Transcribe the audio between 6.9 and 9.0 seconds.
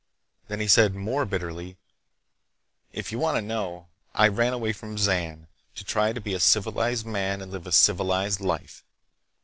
man and live a civilized life.